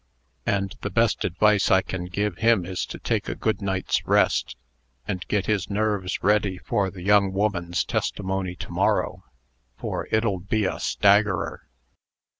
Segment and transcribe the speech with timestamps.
[0.47, 4.55] And the best advice I can give him is to take a good night's rest,
[5.07, 9.23] and get his nerves ready for the young woman's testimony to morrow,
[9.77, 11.67] for it'll be a staggerer."